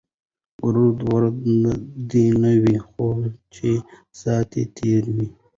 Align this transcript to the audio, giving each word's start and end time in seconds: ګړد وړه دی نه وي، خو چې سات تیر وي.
ګړد 0.61 0.97
وړه 1.09 1.29
دی 2.09 2.25
نه 2.41 2.51
وي، 2.61 2.77
خو 2.87 3.07
چې 3.53 3.69
سات 4.21 4.51
تیر 4.75 5.03
وي. 5.15 5.27